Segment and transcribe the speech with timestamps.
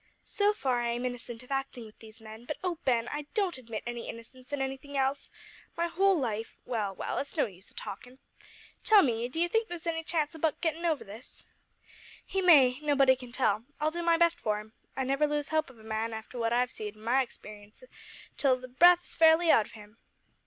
[0.25, 3.59] So far I am innocent of acting with these men, but, O Ben, I don't
[3.59, 5.31] admit my innocence in anything else!
[5.77, 8.17] My whole life well, well it's of no use talkin'.
[8.83, 11.45] Tell me, d'ye think there's any chance o' Buck getting over this?"
[12.25, 12.79] "He may.
[12.79, 13.63] Nobody can tell.
[13.79, 14.73] I'll do my best for him.
[14.97, 17.83] I never lose hope of a man, after what I've see'd in my experience,
[18.37, 19.97] till the breath is fairly out of him."